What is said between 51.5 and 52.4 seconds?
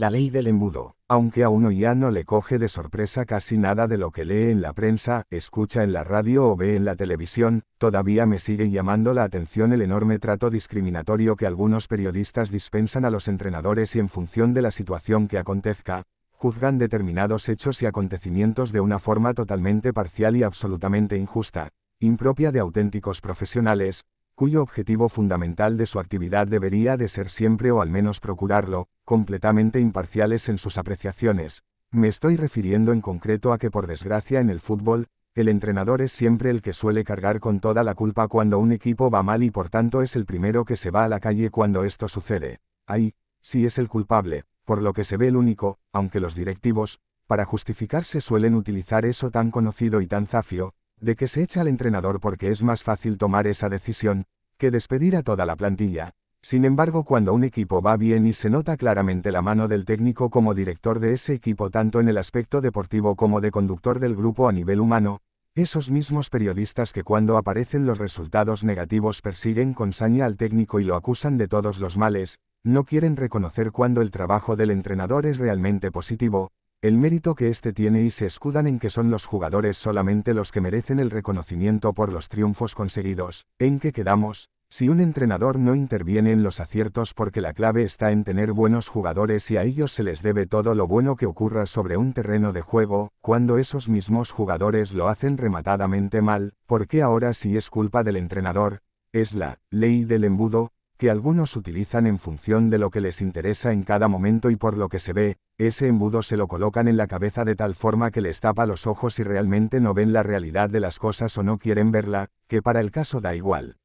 al entrenador